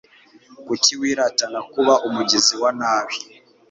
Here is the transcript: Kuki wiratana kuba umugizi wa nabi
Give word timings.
Kuki 0.65 0.91
wiratana 1.01 1.59
kuba 1.71 1.93
umugizi 2.07 2.53
wa 2.61 2.71
nabi 2.79 3.15